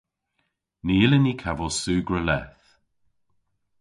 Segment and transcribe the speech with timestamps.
[0.85, 2.67] Ny yllyn ni kavos sugra leth.